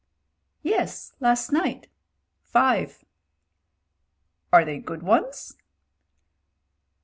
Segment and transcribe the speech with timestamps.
[0.65, 1.85] ''Ye& last night.
[2.43, 3.05] Five."
[4.51, 5.55] "Are they good ones?"